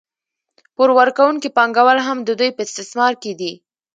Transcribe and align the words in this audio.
پور 0.75 0.89
ورکوونکي 0.99 1.49
پانګوال 1.57 1.99
هم 2.07 2.17
د 2.23 2.29
دوی 2.39 2.51
په 2.55 2.61
استثمار 2.67 3.13
کې 3.21 3.31
دي 3.39 3.53